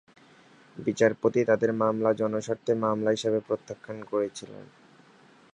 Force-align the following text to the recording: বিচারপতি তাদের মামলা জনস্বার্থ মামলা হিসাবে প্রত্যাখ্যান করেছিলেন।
বিচারপতি 0.77 1.39
তাদের 1.45 1.71
মামলা 1.81 2.11
জনস্বার্থ 2.13 2.67
মামলা 2.83 3.09
হিসাবে 3.11 3.39
প্রত্যাখ্যান 3.47 3.97
করেছিলেন। 4.03 4.65